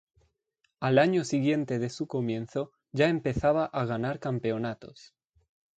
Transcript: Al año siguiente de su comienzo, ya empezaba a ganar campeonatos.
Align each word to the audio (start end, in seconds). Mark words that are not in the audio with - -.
Al 0.79 0.97
año 0.97 1.23
siguiente 1.23 1.77
de 1.77 1.91
su 1.91 2.07
comienzo, 2.07 2.71
ya 2.91 3.07
empezaba 3.07 3.65
a 3.65 3.85
ganar 3.85 4.19
campeonatos. 4.19 5.13